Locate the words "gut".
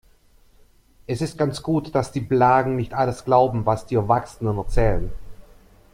1.61-1.93